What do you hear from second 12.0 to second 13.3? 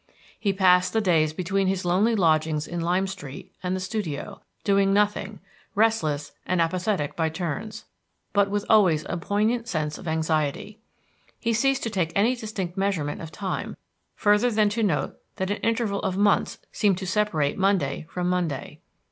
any distinct measurement